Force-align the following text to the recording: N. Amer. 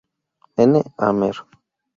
N. 0.71 0.81
Amer. 0.97 1.37